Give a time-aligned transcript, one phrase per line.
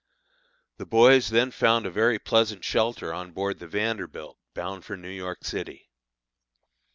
[0.77, 5.07] The boys then found a very pleasant shelter on board the Vanderbilt, bound for New
[5.11, 5.91] York City.